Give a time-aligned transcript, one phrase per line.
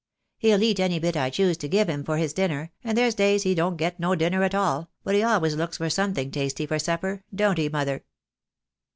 [0.39, 3.43] He'll eat any bit I choose to give him for his dinner, and there's days
[3.43, 6.79] he don't get no dinner at all, but he always looks for something tasty for
[6.79, 8.03] supper, don't he, mother?"